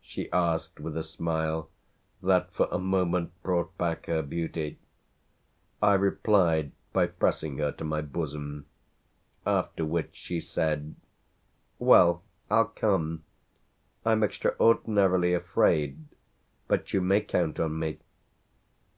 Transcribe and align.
she 0.00 0.32
asked 0.32 0.80
with 0.80 0.96
a 0.96 1.02
smile 1.02 1.68
that 2.22 2.50
for 2.54 2.66
a 2.70 2.78
moment 2.78 3.30
brought 3.42 3.76
back 3.76 4.06
her 4.06 4.22
beauty. 4.22 4.78
I 5.82 5.92
replied 5.92 6.72
by 6.94 7.08
pressing 7.08 7.58
her 7.58 7.70
to 7.72 7.84
my 7.84 8.00
bosom; 8.00 8.64
after 9.44 9.84
which 9.84 10.16
she 10.16 10.40
said: 10.40 10.94
"Well, 11.78 12.22
I'll 12.48 12.68
come. 12.68 13.24
I'm 14.06 14.22
extraordinarily 14.24 15.34
afraid, 15.34 16.06
but 16.66 16.94
you 16.94 17.02
may 17.02 17.20
count 17.20 17.60
on 17.60 17.78
me." 17.78 17.98